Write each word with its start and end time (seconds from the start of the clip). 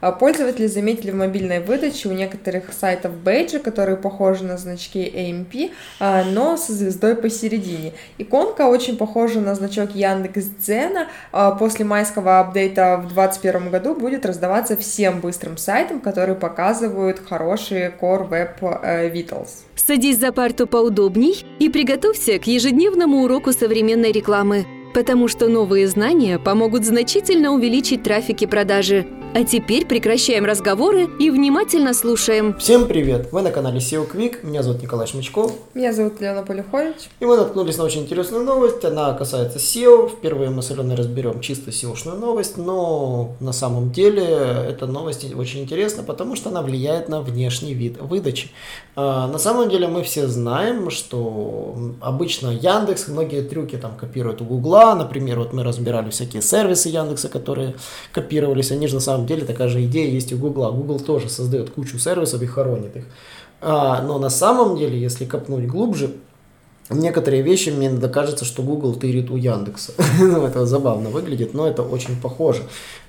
А 0.00 0.12
пользователи 0.12 0.66
заметили 0.66 1.10
в 1.10 1.16
мобильной 1.16 1.60
выдаче 1.60 2.08
у 2.08 2.12
некоторых 2.12 2.72
сайтов 2.72 3.12
бейджи, 3.16 3.58
которые 3.58 3.96
похожи 3.96 4.44
на 4.44 4.56
значки 4.56 5.00
AMP, 5.00 5.72
а, 5.98 6.24
но 6.24 6.56
со 6.56 6.72
звездой 6.72 7.16
посередине. 7.16 7.92
Иконка 8.18 8.62
очень 8.68 8.96
похожа 8.96 9.40
на 9.40 9.54
значок 9.54 9.94
Яндекс.Дзена. 9.94 11.08
А, 11.32 11.50
после 11.52 11.84
майского 11.84 12.40
апдейта 12.40 12.96
в 12.98 13.12
2021 13.12 13.70
году 13.70 13.94
будет 13.94 14.24
раздаваться 14.24 14.76
всем 14.76 15.20
быстрым 15.20 15.56
сайтам, 15.56 16.00
которые 16.00 16.36
показывают 16.36 17.20
хорошие 17.26 17.92
Core 18.00 18.28
Web 18.28 18.80
э, 18.82 19.10
Vitals. 19.10 19.48
Садись 19.74 20.18
за 20.18 20.32
парту 20.32 20.66
поудобней 20.66 21.44
и 21.58 21.68
приготовься 21.68 22.38
к 22.38 22.46
ежедневному 22.46 23.22
уроку 23.22 23.52
современной 23.52 24.12
рекламы, 24.12 24.66
потому 24.94 25.28
что 25.28 25.48
новые 25.48 25.88
знания 25.88 26.38
помогут 26.38 26.84
значительно 26.84 27.52
увеличить 27.52 28.02
трафик 28.02 28.42
и 28.42 28.46
продажи– 28.46 29.06
а 29.34 29.44
теперь 29.44 29.86
прекращаем 29.86 30.44
разговоры 30.44 31.06
и 31.18 31.30
внимательно 31.30 31.92
слушаем. 31.92 32.56
Всем 32.58 32.86
привет! 32.86 33.28
Вы 33.30 33.42
на 33.42 33.50
канале 33.50 33.78
SEO 33.78 34.10
Quick. 34.10 34.38
Меня 34.42 34.62
зовут 34.62 34.82
Николай 34.82 35.06
Шмычков. 35.06 35.52
Меня 35.74 35.92
зовут 35.92 36.20
Лена 36.20 36.42
Полюхович. 36.42 37.10
И 37.20 37.24
мы 37.24 37.36
наткнулись 37.36 37.76
на 37.76 37.84
очень 37.84 38.02
интересную 38.02 38.44
новость. 38.44 38.84
Она 38.84 39.12
касается 39.12 39.58
SEO. 39.58 40.08
Впервые 40.08 40.50
мы 40.50 40.62
с 40.62 40.70
Аленой 40.70 40.96
разберем 40.96 41.40
чисто 41.40 41.70
SEO-шную 41.70 42.16
новость, 42.16 42.56
но 42.56 43.36
на 43.40 43.52
самом 43.52 43.92
деле 43.92 44.24
эта 44.24 44.86
новость 44.86 45.32
очень 45.34 45.60
интересна, 45.60 46.02
потому 46.02 46.34
что 46.34 46.48
она 46.48 46.62
влияет 46.62 47.08
на 47.08 47.20
внешний 47.20 47.74
вид 47.74 48.00
выдачи. 48.00 48.50
А, 48.96 49.28
на 49.28 49.38
самом 49.38 49.68
деле 49.68 49.88
мы 49.88 50.02
все 50.02 50.26
знаем, 50.26 50.90
что 50.90 51.76
обычно 52.00 52.48
Яндекс 52.48 53.08
многие 53.08 53.42
трюки 53.42 53.76
там 53.76 53.94
копируют 53.96 54.40
у 54.40 54.44
Гугла. 54.44 54.94
Например, 54.94 55.38
вот 55.38 55.52
мы 55.52 55.62
разбирали 55.62 56.10
всякие 56.10 56.42
сервисы 56.42 56.88
Яндекса, 56.88 57.28
которые 57.28 57.74
копировались. 58.12 58.72
Они 58.72 58.86
же 58.86 58.94
на 58.94 59.00
самом 59.00 59.17
самом 59.18 59.26
деле 59.26 59.44
такая 59.44 59.68
же 59.68 59.84
идея 59.84 60.08
есть 60.08 60.32
у 60.32 60.38
Гугла. 60.38 60.70
Google 60.70 61.00
тоже 61.00 61.28
создает 61.28 61.70
кучу 61.70 61.98
сервисов 61.98 62.40
и 62.40 62.46
хоронит 62.46 62.96
их. 62.96 63.04
А, 63.60 64.00
но 64.02 64.18
на 64.18 64.30
самом 64.30 64.76
деле, 64.76 65.00
если 65.00 65.24
копнуть 65.24 65.66
глубже, 65.66 66.12
некоторые 66.88 67.42
вещи 67.42 67.70
мне 67.70 67.88
иногда 67.88 68.08
кажется, 68.08 68.44
что 68.44 68.62
Google 68.62 68.94
тырит 68.94 69.30
у 69.30 69.36
Яндекса. 69.36 69.92
ну, 70.20 70.46
это 70.46 70.66
забавно 70.66 71.10
выглядит, 71.10 71.52
но 71.52 71.66
это 71.66 71.82
очень 71.82 72.20
похоже. 72.20 72.62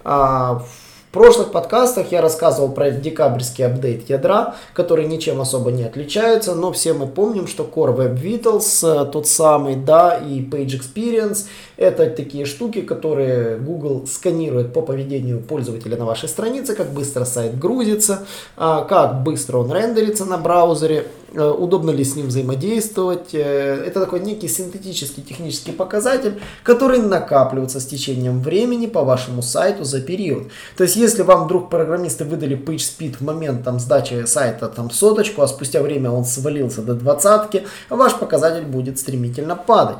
А, 0.03 0.65
в 1.09 1.11
прошлых 1.11 1.51
подкастах 1.51 2.11
я 2.11 2.21
рассказывал 2.21 2.71
про 2.71 2.91
декабрьский 2.91 3.65
апдейт 3.65 4.07
ядра, 4.11 4.53
который 4.73 5.07
ничем 5.07 5.41
особо 5.41 5.71
не 5.71 5.83
отличается, 5.83 6.53
но 6.53 6.71
все 6.71 6.93
мы 6.93 7.07
помним, 7.07 7.47
что 7.47 7.63
Core 7.63 7.97
Web 7.97 8.21
Vitals, 8.21 8.87
э, 8.87 9.11
тот 9.11 9.27
самый, 9.27 9.75
да, 9.75 10.17
и 10.17 10.39
Page 10.39 10.79
Experience, 10.79 11.47
это 11.77 12.07
такие 12.11 12.45
штуки, 12.45 12.81
которые 12.81 13.57
Google 13.57 14.05
сканирует 14.05 14.71
по 14.71 14.83
поведению 14.83 15.39
пользователя 15.39 15.97
на 15.97 16.05
вашей 16.05 16.29
странице, 16.29 16.75
как 16.75 16.91
быстро 16.91 17.25
сайт 17.25 17.57
грузится, 17.57 18.27
а, 18.55 18.83
как 18.83 19.23
быстро 19.23 19.57
он 19.57 19.73
рендерится 19.73 20.25
на 20.25 20.37
браузере, 20.37 21.07
удобно 21.33 21.91
ли 21.91 22.03
с 22.03 22.15
ним 22.15 22.27
взаимодействовать. 22.27 23.33
Э, 23.33 23.83
это 23.85 23.99
такой 23.99 24.19
некий 24.19 24.47
синтетический 24.47 25.23
технический 25.23 25.71
показатель, 25.71 26.39
который 26.63 26.99
накапливается 26.99 27.79
с 27.79 27.85
течением 27.85 28.41
времени 28.41 28.87
по 28.87 29.03
вашему 29.03 29.41
сайту 29.41 29.83
за 29.83 30.01
период. 30.01 30.47
То 30.77 30.83
есть, 30.83 30.95
если 30.95 31.21
вам 31.21 31.45
вдруг 31.45 31.69
программисты 31.69 32.25
выдали 32.25 32.57
PageSpeed 32.57 33.17
в 33.17 33.21
момент 33.21 33.63
там, 33.63 33.79
сдачи 33.79 34.25
сайта 34.25 34.67
там, 34.67 34.91
соточку, 34.91 35.41
а 35.41 35.47
спустя 35.47 35.81
время 35.81 36.11
он 36.11 36.25
свалился 36.25 36.81
до 36.81 36.93
двадцатки, 36.93 37.67
ваш 37.89 38.15
показатель 38.15 38.65
будет 38.65 38.99
стремительно 38.99 39.55
падать. 39.55 39.97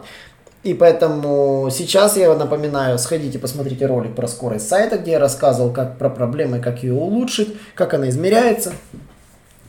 И 0.63 0.73
поэтому 0.73 1.69
сейчас 1.71 2.17
я 2.17 2.35
напоминаю, 2.35 2.99
сходите, 2.99 3.39
посмотрите 3.39 3.85
ролик 3.85 4.13
про 4.15 4.27
скорость 4.27 4.67
сайта, 4.67 4.97
где 4.97 5.11
я 5.11 5.19
рассказывал 5.19 5.71
как 5.71 5.97
про 5.97 6.09
проблемы, 6.09 6.59
как 6.59 6.83
ее 6.83 6.93
улучшить, 6.93 7.55
как 7.75 7.93
она 7.93 8.09
измеряется 8.09 8.73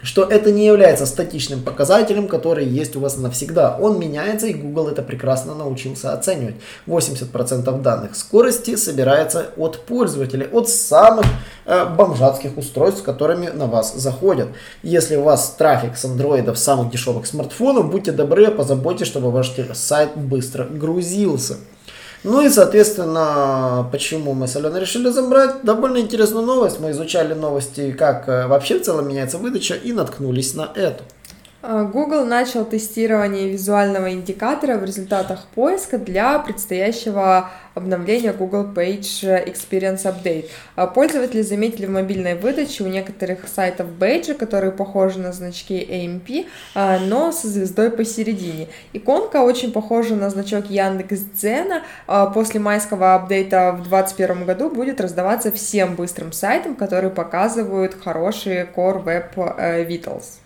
что 0.02 0.24
это 0.24 0.50
не 0.50 0.66
является 0.66 1.06
статичным 1.06 1.62
показателем, 1.62 2.28
который 2.28 2.66
есть 2.66 2.96
у 2.96 3.00
вас 3.00 3.16
навсегда. 3.16 3.76
Он 3.80 3.98
меняется, 3.98 4.46
и 4.46 4.54
Google 4.54 4.88
это 4.88 5.02
прекрасно 5.02 5.54
научился 5.54 6.12
оценивать. 6.12 6.56
80% 6.86 7.82
данных 7.82 8.16
скорости 8.16 8.76
собирается 8.76 9.46
от 9.56 9.84
пользователей, 9.86 10.46
от 10.46 10.68
самых 10.68 11.26
э, 11.66 11.84
бомжатских 11.86 12.56
устройств, 12.56 13.02
которыми 13.02 13.48
на 13.48 13.66
вас 13.66 13.94
заходят. 13.94 14.48
Если 14.82 15.16
у 15.16 15.22
вас 15.22 15.54
трафик 15.58 15.96
с 15.96 16.04
андроидов, 16.04 16.58
самых 16.58 16.90
дешевых 16.90 17.26
смартфонов, 17.26 17.90
будьте 17.90 18.12
добры, 18.12 18.50
позаботьтесь, 18.50 19.06
чтобы 19.06 19.30
ваш 19.30 19.52
сайт 19.74 20.16
быстро 20.16 20.64
грузился. 20.64 21.56
Ну 22.22 22.42
и, 22.42 22.50
соответственно, 22.50 23.88
почему 23.90 24.34
мы 24.34 24.46
с 24.46 24.54
Аленой 24.54 24.80
решили 24.80 25.08
забрать 25.08 25.62
довольно 25.62 25.98
интересную 25.98 26.44
новость. 26.44 26.78
Мы 26.78 26.90
изучали 26.90 27.32
новости, 27.32 27.92
как 27.92 28.28
э, 28.28 28.46
вообще 28.46 28.78
в 28.78 28.82
целом 28.82 29.08
меняется 29.08 29.38
выдача, 29.38 29.74
и 29.74 29.92
наткнулись 29.92 30.54
на 30.54 30.70
эту. 30.74 31.02
А, 31.62 31.84
Google 31.84 32.24
начал 32.24 32.64
тестирование 32.64 33.50
визуального 33.50 34.10
индикатора 34.12 34.78
в 34.78 34.84
результатах 34.84 35.46
поиска 35.54 35.98
для 35.98 36.38
предстоящего 36.38 37.50
обновления 37.74 38.32
Google 38.32 38.64
Page 38.64 39.46
Experience 39.46 40.04
Update. 40.04 40.48
А, 40.74 40.86
пользователи 40.86 41.42
заметили 41.42 41.84
в 41.84 41.90
мобильной 41.90 42.34
выдаче 42.34 42.84
у 42.84 42.86
некоторых 42.86 43.46
сайтов 43.46 43.90
бейджи, 43.92 44.34
которые 44.34 44.72
похожи 44.72 45.18
на 45.18 45.32
значки 45.32 45.74
AMP, 45.74 46.46
а, 46.74 46.98
но 46.98 47.30
со 47.30 47.46
звездой 47.46 47.90
посередине. 47.90 48.68
Иконка 48.94 49.42
очень 49.42 49.70
похожа 49.70 50.14
на 50.14 50.30
значок 50.30 50.70
Яндекс.Дзена. 50.70 51.82
После 52.32 52.58
майского 52.58 53.14
апдейта 53.14 53.72
в 53.72 53.88
2021 53.88 54.46
году 54.46 54.70
будет 54.70 55.00
раздаваться 55.00 55.52
всем 55.52 55.94
быстрым 55.94 56.32
сайтам, 56.32 56.74
которые 56.74 57.10
показывают 57.10 57.96
хорошие 58.02 58.66
Core 58.74 59.04
Web 59.04 59.56
э, 59.58 59.84
Vitals. 59.84 60.40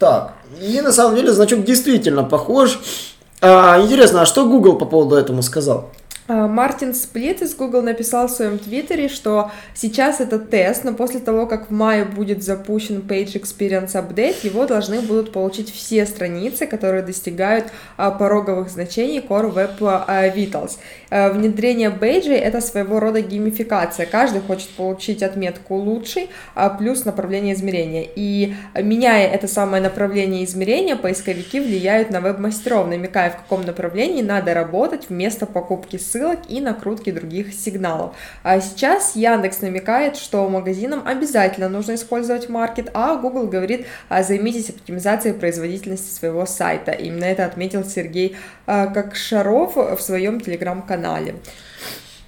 Так, 0.00 0.32
и 0.58 0.80
на 0.80 0.92
самом 0.92 1.14
деле 1.14 1.30
значок 1.30 1.62
действительно 1.62 2.24
похож. 2.24 2.80
А, 3.42 3.78
интересно, 3.82 4.22
а 4.22 4.26
что 4.26 4.46
Google 4.46 4.78
по 4.78 4.86
поводу 4.86 5.14
этому 5.14 5.42
сказал? 5.42 5.90
А, 6.30 6.46
Мартин 6.46 6.94
Сплит 6.94 7.42
из 7.42 7.56
Google 7.56 7.82
написал 7.82 8.28
в 8.28 8.30
своем 8.30 8.56
твиттере, 8.60 9.08
что 9.08 9.50
сейчас 9.74 10.20
это 10.20 10.38
тест, 10.38 10.84
но 10.84 10.94
после 10.94 11.18
того, 11.18 11.46
как 11.46 11.68
в 11.68 11.72
мае 11.72 12.04
будет 12.04 12.44
запущен 12.44 12.98
Page 13.00 13.32
Experience 13.42 13.94
Update, 13.94 14.36
его 14.44 14.64
должны 14.64 15.00
будут 15.00 15.32
получить 15.32 15.72
все 15.72 16.06
страницы, 16.06 16.68
которые 16.68 17.02
достигают 17.02 17.72
а, 17.96 18.12
пороговых 18.12 18.70
значений 18.70 19.18
Core 19.18 19.52
Web 19.52 20.04
а, 20.06 20.28
Vitals. 20.28 20.78
Внедрение 21.10 21.90
бейджей— 21.90 22.36
это 22.38 22.60
своего 22.60 23.00
рода 23.00 23.20
геймификация. 23.20 24.06
Каждый 24.06 24.40
хочет 24.40 24.68
получить 24.70 25.24
отметку 25.24 25.74
лучший, 25.74 26.30
плюс 26.78 27.04
направление 27.04 27.54
измерения. 27.54 28.06
И 28.14 28.54
меняя 28.76 29.26
это 29.26 29.48
самое 29.48 29.82
направление 29.82 30.44
измерения, 30.44 30.94
поисковики 30.94 31.58
влияют 31.58 32.10
на 32.10 32.20
веб-мастеров, 32.20 32.86
намекая, 32.86 33.30
в 33.30 33.38
каком 33.38 33.62
направлении 33.62 34.22
надо 34.22 34.54
работать 34.54 35.06
вместо 35.08 35.46
покупки 35.46 35.96
ссылок 35.96 36.19
ссылок 36.20 36.40
и 36.48 36.60
накрутки 36.60 37.10
других 37.10 37.54
сигналов. 37.54 38.14
А 38.42 38.60
сейчас 38.60 39.16
Яндекс 39.16 39.62
намекает, 39.62 40.16
что 40.16 40.48
магазинам 40.48 41.02
обязательно 41.06 41.68
нужно 41.68 41.94
использовать 41.94 42.48
маркет, 42.48 42.90
а 42.92 43.16
Google 43.16 43.46
говорит, 43.46 43.86
а, 44.08 44.22
займитесь 44.22 44.70
оптимизацией 44.70 45.34
производительности 45.34 46.14
своего 46.14 46.44
сайта. 46.46 46.92
Именно 46.92 47.24
это 47.24 47.46
отметил 47.46 47.84
Сергей 47.84 48.36
а, 48.66 48.86
Кокшаров 48.86 49.76
в 49.76 50.00
своем 50.00 50.40
телеграм-канале. 50.40 51.36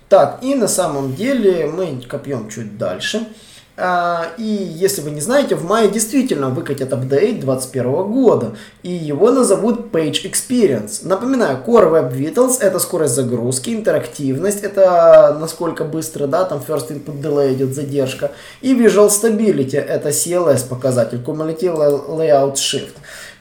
Так, 0.09 0.39
и 0.43 0.55
на 0.55 0.69
самом 0.69 1.15
деле 1.15 1.67
мы 1.67 2.01
копьем 2.09 2.49
чуть 2.49 2.79
дальше. 2.79 3.27
А, 3.75 4.33
и 4.37 4.43
если 4.43 5.01
вы 5.01 5.11
не 5.11 5.23
знаете, 5.23 5.55
в 5.55 5.65
мае 5.65 5.89
действительно 5.89 6.51
выкатят 6.51 6.93
апдейт 6.93 7.41
2021 7.41 8.13
года, 8.13 8.57
и 8.83 8.91
его 8.91 9.31
назовут 9.31 9.91
Page 9.93 10.31
Experience. 10.31 11.07
Напоминаю, 11.07 11.59
Core 11.67 11.91
Web 11.91 12.13
Vitals 12.13 12.61
это 12.61 12.79
скорость 12.79 13.15
загрузки, 13.15 13.71
интерактивность, 13.71 14.63
это 14.63 15.39
насколько 15.41 15.85
быстро, 15.85 16.27
да, 16.27 16.45
там 16.45 16.63
First 16.67 16.89
Input 16.91 17.23
Delay 17.23 17.55
идет 17.55 17.75
задержка, 17.75 18.33
и 18.61 18.75
Visual 18.75 19.09
Stability 19.09 19.79
это 19.79 20.11
CLS 20.11 20.69
показатель, 20.69 21.23
Cumulative 21.25 22.09
Layout 22.09 22.55
Shift. 22.55 22.93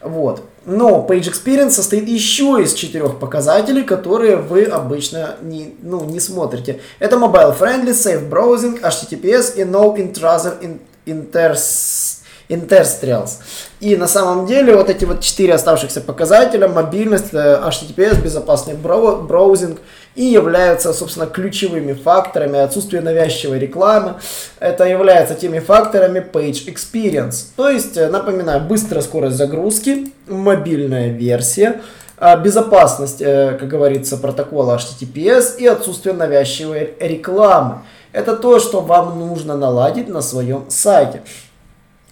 Вот. 0.04 0.44
Но 0.66 1.06
Page 1.08 1.32
Experience 1.32 1.72
состоит 1.72 2.08
еще 2.08 2.62
из 2.62 2.74
четырех 2.74 3.18
показателей, 3.20 3.84
которые 3.84 4.38
вы 4.38 4.64
обычно 4.64 5.36
не, 5.42 5.76
ну, 5.82 6.06
не 6.06 6.20
смотрите. 6.20 6.80
Это 7.00 7.16
Mobile 7.16 7.58
Friendly, 7.58 7.92
Safe 7.92 8.30
Browsing, 8.30 8.82
HTTPS 8.82 9.56
и 9.56 9.62
No 9.62 9.96
Intrusive 9.96 10.80
Inters 11.06 12.11
Interstrials. 12.52 13.40
И 13.80 13.96
на 13.96 14.08
самом 14.08 14.46
деле 14.46 14.76
вот 14.76 14.90
эти 14.90 15.06
вот 15.06 15.22
четыре 15.22 15.54
оставшихся 15.54 16.02
показателя, 16.02 16.68
мобильность, 16.68 17.34
э, 17.34 17.62
HTTPS, 17.66 18.22
безопасный 18.22 18.76
браузинг 18.76 19.80
и 20.16 20.26
являются, 20.26 20.94
собственно, 20.94 21.26
ключевыми 21.28 21.94
факторами 21.94 22.60
отсутствия 22.60 23.00
навязчивой 23.02 23.60
рекламы. 23.60 24.16
Это 24.60 24.84
является 24.84 25.34
теми 25.36 25.60
факторами 25.60 26.20
Page 26.20 26.68
Experience. 26.68 27.46
То 27.56 27.70
есть, 27.70 27.96
э, 27.96 28.10
напоминаю, 28.10 28.62
быстрая 28.62 29.02
скорость 29.02 29.38
загрузки, 29.38 30.12
мобильная 30.28 31.10
версия, 31.10 31.82
э, 32.18 32.42
безопасность, 32.42 33.20
как 33.20 33.68
говорится, 33.68 34.18
протокола 34.18 34.76
HTTPS 34.76 35.58
и 35.58 35.66
отсутствие 35.66 36.14
навязчивой 36.14 36.94
рекламы. 37.00 37.80
Это 38.12 38.36
то, 38.36 38.60
что 38.60 38.82
вам 38.82 39.18
нужно 39.20 39.56
наладить 39.56 40.10
на 40.10 40.22
своем 40.22 40.66
сайте. 40.70 41.22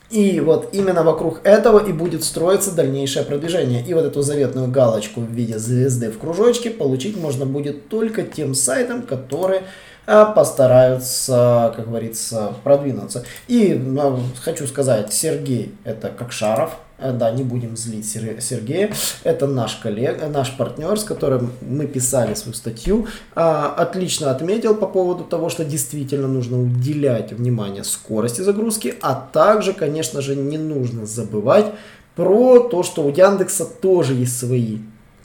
И 0.10 0.40
вот 0.40 0.70
именно 0.74 1.04
вокруг 1.04 1.42
этого 1.44 1.88
и 1.88 1.94
будет 1.94 2.24
строиться 2.24 2.72
дальнейшее 2.72 3.26
продвижение. 3.26 3.86
И 3.86 3.94
вот 3.94 4.06
эту 4.06 4.22
заветную 4.24 4.68
галочку 4.68 5.22
в 5.22 5.30
виде 5.32 5.60
звезды 5.60 6.10
в 6.10 6.18
кружочке 6.18 6.72
получить 6.72 7.16
можно 7.16 7.46
будет 7.46 7.90
только 7.90 8.24
тем 8.24 8.56
сайтом, 8.56 9.04
который 9.04 9.62
постараются, 10.06 11.74
как 11.75 11.88
говорится, 11.88 12.54
продвинуться. 12.63 13.24
И 13.48 13.74
ну, 13.74 14.19
хочу 14.42 14.68
сказать, 14.68 15.13
Сергей 15.13 15.75
это 15.84 16.10
как 16.10 16.31
Шаров, 16.31 16.72
да, 17.01 17.31
не 17.31 17.44
будем 17.44 17.78
злить 17.78 18.10
Сергея. 18.10 18.92
Это 19.24 19.48
наш 19.48 19.75
коллега, 19.75 20.28
наш 20.28 20.56
партнер, 20.57 21.00
с 21.00 21.04
которым 21.04 21.54
мы 21.62 21.88
писали 21.88 22.34
свою 22.34 22.54
статью. 22.54 23.07
А, 23.36 23.74
отлично 23.78 24.31
отметил 24.31 24.75
по 24.75 24.88
поводу 24.88 25.24
того, 25.24 25.50
что 25.50 25.63
действительно 25.63 26.28
нужно 26.28 26.62
уделять 26.62 27.31
внимание 27.31 27.84
скорости 27.84 28.42
загрузки, 28.42 28.95
а 29.02 29.16
также, 29.16 29.74
конечно 29.74 30.22
же, 30.22 30.36
не 30.36 30.57
нужно 30.57 31.06
забывать 31.06 31.68
про 32.16 32.60
то, 32.60 32.84
что 32.84 33.04
у 33.04 33.10
Яндекса 33.10 33.66
тоже 33.66 34.13
есть 34.13 34.38
свои 34.38 34.80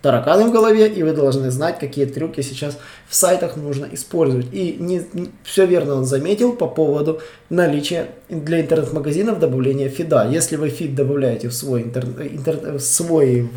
тараканы 0.04 0.44
в 0.44 0.52
голове, 0.52 0.86
и 0.86 1.02
вы 1.02 1.14
должны 1.14 1.50
знать, 1.50 1.78
какие 1.78 2.04
трюки 2.04 2.42
сейчас 2.42 2.76
в 3.08 3.14
сайтах 3.14 3.56
нужно 3.56 3.86
использовать. 3.90 4.46
И 4.52 4.76
не, 4.78 5.00
не, 5.14 5.30
все 5.44 5.64
верно 5.64 5.94
он 5.94 6.04
заметил 6.04 6.52
по 6.52 6.66
поводу 6.66 7.22
наличия 7.48 8.10
для 8.28 8.60
интернет-магазинов 8.60 9.38
добавления 9.38 9.88
feed 9.88 10.15
а. 10.15 10.28
Если 10.30 10.56
вы 10.56 10.68
feed 10.68 10.94
добавляете 10.94 11.48
в 11.48 11.54
свой, 11.54 11.84
интер, 11.84 12.04
интер, 12.04 12.76
в 12.76 12.80
свой 12.80 13.48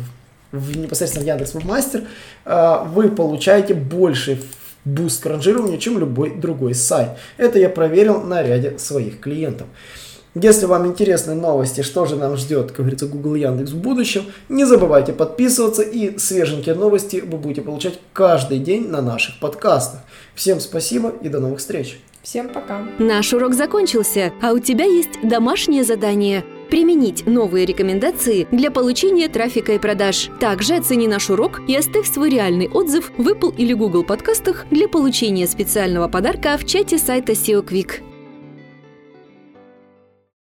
в, 0.50 0.78
непосредственно 0.78 1.22
в 1.22 1.28
Яндекс 1.28 1.52
Вебмастер, 1.52 2.04
а, 2.46 2.82
вы 2.82 3.10
получаете 3.10 3.74
больше 3.74 4.40
boost 4.86 5.22
к 5.22 5.26
ранжированию, 5.26 5.78
чем 5.78 5.98
любой 5.98 6.34
другой 6.34 6.74
сайт. 6.74 7.10
Это 7.36 7.58
я 7.58 7.68
проверил 7.68 8.22
на 8.22 8.42
ряде 8.42 8.78
своих 8.78 9.20
клиентов. 9.20 9.66
Если 10.40 10.66
вам 10.66 10.86
интересны 10.86 11.34
новости, 11.34 11.80
что 11.80 12.06
же 12.06 12.14
нам 12.14 12.36
ждет, 12.36 12.68
как 12.68 12.78
говорится, 12.78 13.06
Google 13.06 13.34
Яндекс 13.34 13.72
в 13.72 13.78
будущем, 13.78 14.22
не 14.48 14.64
забывайте 14.64 15.12
подписываться 15.12 15.82
и 15.82 16.16
свеженькие 16.16 16.76
новости 16.76 17.16
вы 17.16 17.38
будете 17.38 17.62
получать 17.62 17.98
каждый 18.12 18.60
день 18.60 18.88
на 18.88 19.02
наших 19.02 19.40
подкастах. 19.40 20.00
Всем 20.36 20.60
спасибо 20.60 21.12
и 21.22 21.28
до 21.28 21.40
новых 21.40 21.58
встреч. 21.58 22.00
Всем 22.22 22.50
пока. 22.50 22.86
Наш 22.98 23.32
урок 23.32 23.54
закончился, 23.54 24.32
а 24.40 24.52
у 24.52 24.60
тебя 24.60 24.84
есть 24.84 25.10
домашнее 25.24 25.82
задание– 25.82 26.44
применить 26.70 27.26
новые 27.26 27.64
рекомендации 27.66 28.46
для 28.52 28.70
получения 28.70 29.28
трафика 29.28 29.72
и 29.72 29.78
продаж. 29.78 30.28
Также 30.38 30.76
оцени 30.76 31.08
наш 31.08 31.30
урок 31.30 31.62
и 31.66 31.74
оставь 31.74 32.06
свой 32.06 32.30
реальный 32.30 32.68
отзыв 32.68 33.10
в 33.16 33.26
Apple 33.26 33.54
или 33.56 33.72
Google 33.72 34.04
подкастах 34.04 34.66
для 34.70 34.86
получения 34.86 35.46
специального 35.46 36.08
подарка 36.08 36.56
в 36.58 36.66
чате 36.66 36.98
сайта 36.98 37.32
SEO 37.32 37.66
Quick. 37.66 38.07